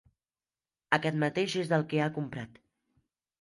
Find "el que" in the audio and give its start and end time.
1.79-2.01